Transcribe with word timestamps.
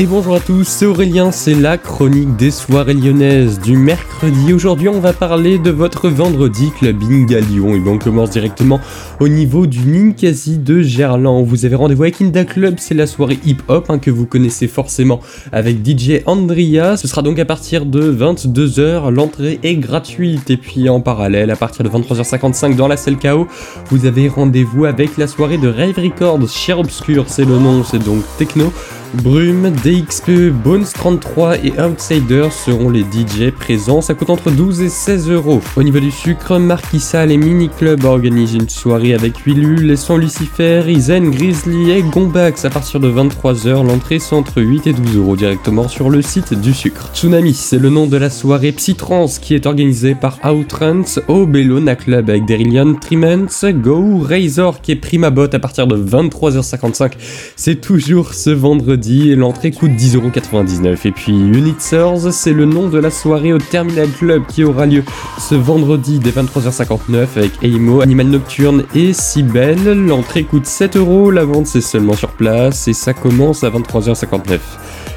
Et 0.00 0.06
bonjour 0.06 0.36
à 0.36 0.38
tous, 0.38 0.62
c'est 0.62 0.86
Aurélien, 0.86 1.32
c'est 1.32 1.56
la 1.56 1.76
chronique 1.76 2.36
des 2.36 2.52
soirées 2.52 2.94
lyonnaises 2.94 3.58
du 3.58 3.76
mercredi. 3.76 4.52
Aujourd'hui, 4.52 4.88
on 4.88 5.00
va 5.00 5.12
parler 5.12 5.58
de 5.58 5.72
votre 5.72 6.08
vendredi 6.08 6.70
clubbing 6.70 7.34
à 7.34 7.40
Lyon. 7.40 7.74
Et 7.74 7.80
bien, 7.80 7.94
on 7.94 7.98
commence 7.98 8.30
directement 8.30 8.78
au 9.18 9.26
niveau 9.26 9.66
du 9.66 9.80
Ninkasi 9.80 10.58
de 10.58 10.82
Gerland. 10.82 11.44
Vous 11.44 11.64
avez 11.64 11.74
rendez-vous 11.74 12.04
avec 12.04 12.22
Inda 12.22 12.44
Club, 12.44 12.76
c'est 12.78 12.94
la 12.94 13.08
soirée 13.08 13.40
hip-hop 13.44 13.86
hein, 13.88 13.98
que 13.98 14.12
vous 14.12 14.24
connaissez 14.24 14.68
forcément 14.68 15.18
avec 15.50 15.84
DJ 15.84 16.22
Andrea. 16.26 16.96
Ce 16.96 17.08
sera 17.08 17.22
donc 17.22 17.40
à 17.40 17.44
partir 17.44 17.84
de 17.84 18.12
22h, 18.12 19.12
l'entrée 19.12 19.58
est 19.64 19.74
gratuite. 19.74 20.48
Et 20.48 20.58
puis 20.58 20.88
en 20.88 21.00
parallèle, 21.00 21.50
à 21.50 21.56
partir 21.56 21.82
de 21.82 21.88
23h55 21.88 22.76
dans 22.76 22.86
la 22.86 22.96
salle 22.96 23.18
KO, 23.18 23.48
vous 23.90 24.06
avez 24.06 24.28
rendez-vous 24.28 24.84
avec 24.84 25.16
la 25.16 25.26
soirée 25.26 25.58
de 25.58 25.66
Rave 25.66 25.98
Records, 25.98 26.48
Cher 26.48 26.78
Obscur, 26.78 27.24
c'est 27.26 27.44
le 27.44 27.58
nom, 27.58 27.82
c'est 27.82 27.98
donc 27.98 28.22
techno. 28.38 28.72
Brume, 29.14 29.70
DXP, 29.70 30.50
Bones 30.62 30.84
33 30.84 31.64
et 31.64 31.72
Outsiders 31.80 32.52
seront 32.52 32.90
les 32.90 33.00
DJ 33.00 33.50
présents. 33.50 34.02
Ça 34.02 34.12
coûte 34.12 34.28
entre 34.28 34.50
12 34.50 34.82
et 34.82 34.90
16 34.90 35.30
euros. 35.30 35.62
Au 35.76 35.82
niveau 35.82 35.98
du 35.98 36.10
sucre, 36.10 36.58
Marquissa 36.58 37.24
et 37.24 37.36
Mini 37.38 37.70
Club 37.70 38.04
organisent 38.04 38.54
une 38.54 38.68
soirée 38.68 39.14
avec 39.14 39.46
Willu, 39.46 39.76
les 39.76 39.96
sons 39.96 40.18
Lucifer, 40.18 40.82
Izen, 40.86 41.30
Grizzly 41.30 41.90
et 41.90 42.02
Gombax 42.02 42.66
à 42.66 42.70
partir 42.70 43.00
de 43.00 43.10
23h. 43.10 43.86
L'entrée 43.86 44.18
c'est 44.18 44.34
entre 44.34 44.60
8 44.60 44.86
et 44.88 44.92
12 44.92 45.16
euros 45.16 45.36
directement 45.36 45.88
sur 45.88 46.10
le 46.10 46.20
site 46.20 46.52
du 46.52 46.74
sucre. 46.74 47.10
Tsunami, 47.14 47.54
c'est 47.54 47.78
le 47.78 47.88
nom 47.88 48.06
de 48.06 48.16
la 48.18 48.28
soirée 48.28 48.72
Psytrance 48.72 49.38
qui 49.38 49.54
est 49.54 49.64
organisée 49.64 50.16
par 50.16 50.38
Outrance 50.44 51.18
au 51.28 51.46
Bellona 51.46 51.96
Club 51.96 52.28
avec 52.28 52.44
Derillion, 52.44 52.94
Triments, 52.94 53.46
Go, 53.72 54.18
Razor 54.18 54.82
qui 54.82 54.92
est 54.92 54.96
prima 54.96 55.30
bot 55.30 55.48
à 55.50 55.58
partir 55.58 55.86
de 55.86 55.96
23h55. 55.96 57.12
C'est 57.56 57.80
toujours 57.80 58.34
ce 58.34 58.50
vendredi 58.50 58.97
l'entrée 59.36 59.70
coûte 59.70 59.92
10,99€. 59.92 61.06
Et 61.06 61.12
puis 61.12 61.32
Unitsers, 61.32 62.32
c'est 62.32 62.52
le 62.52 62.64
nom 62.64 62.88
de 62.88 62.98
la 62.98 63.10
soirée 63.10 63.52
au 63.52 63.58
Terminal 63.58 64.08
Club 64.10 64.42
qui 64.46 64.64
aura 64.64 64.86
lieu 64.86 65.04
ce 65.38 65.54
vendredi 65.54 66.18
dès 66.18 66.30
23h59 66.30 67.26
avec 67.36 67.52
Eimo, 67.62 68.00
Animal 68.00 68.28
Nocturne 68.28 68.84
et 68.94 69.12
Sibel. 69.12 70.06
L'entrée 70.06 70.44
coûte 70.44 70.64
7€, 70.64 71.32
la 71.32 71.44
vente 71.44 71.66
c'est 71.66 71.80
seulement 71.80 72.14
sur 72.14 72.30
place 72.30 72.88
et 72.88 72.92
ça 72.92 73.14
commence 73.14 73.64
à 73.64 73.70
23h59. 73.70 74.58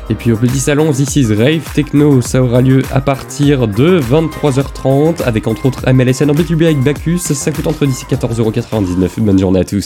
Et 0.09 0.15
puis 0.15 0.31
au 0.31 0.37
petit 0.37 0.59
salon 0.59 0.91
This 0.91 1.15
is 1.15 1.33
Rave 1.33 1.63
Techno, 1.73 2.21
ça 2.21 2.43
aura 2.43 2.61
lieu 2.61 2.81
à 2.91 3.01
partir 3.01 3.67
de 3.67 3.99
23h30 3.99 5.23
avec 5.23 5.47
entre 5.47 5.67
autres 5.67 5.89
MLSN 5.91 6.29
en 6.29 6.33
B2B 6.33 6.65
avec 6.65 6.81
Bacchus, 6.81 7.19
ça 7.19 7.51
coûte 7.51 7.67
entre 7.67 7.85
10 7.85 8.05
et 8.09 8.15
14,99€. 8.15 9.21
Bonne 9.21 9.39
journée 9.39 9.61
à 9.61 9.63
tous. 9.63 9.85